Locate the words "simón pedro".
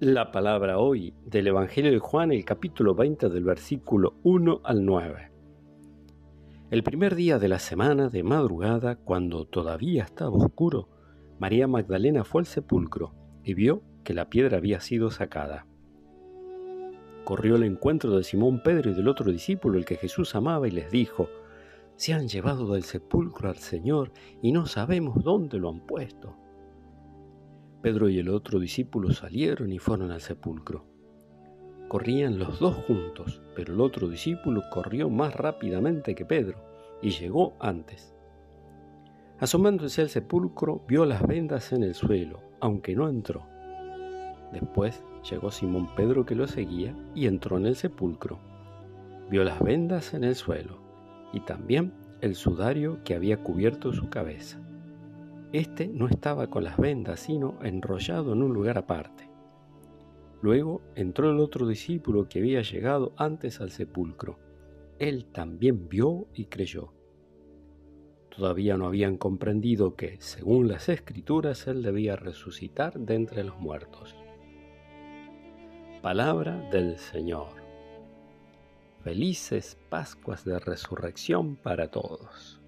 18.22-18.92, 45.50-46.26